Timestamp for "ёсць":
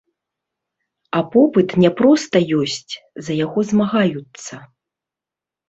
2.61-2.93